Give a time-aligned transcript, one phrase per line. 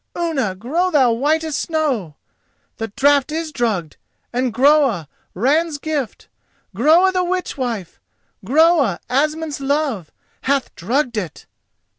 [0.15, 2.15] Unna, grow thou white as snow!
[2.77, 3.97] The draught is drugged
[4.33, 6.27] and Groa, Ran's gift!
[6.73, 7.99] Groa the Witch Wife!
[8.43, 10.11] Groa, Asmund's love!
[10.45, 11.45] hath drugged it!"